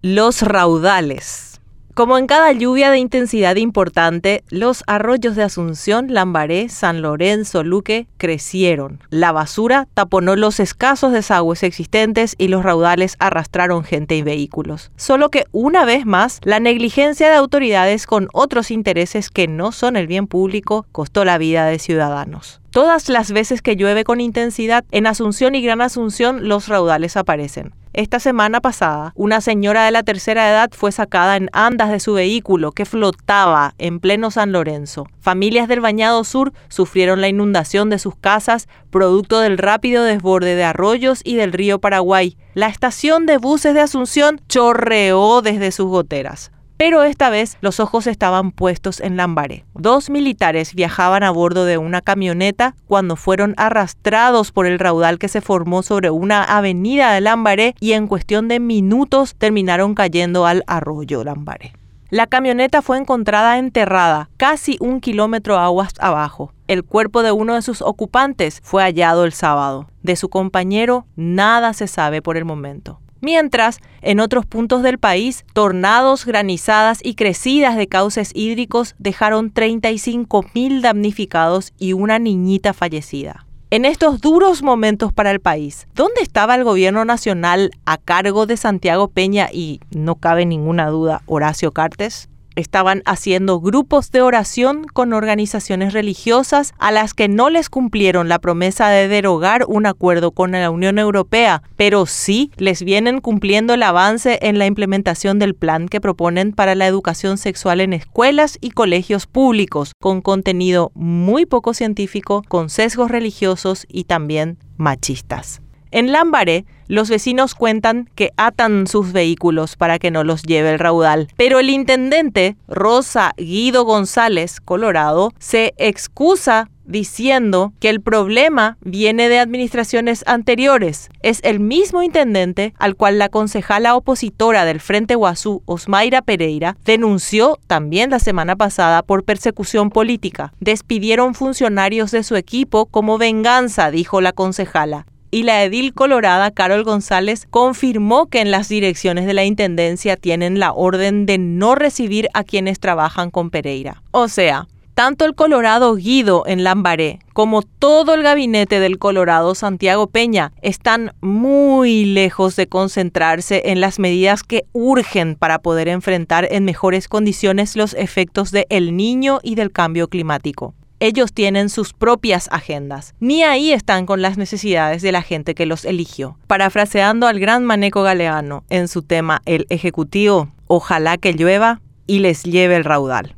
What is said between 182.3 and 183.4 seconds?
lleve el raudal.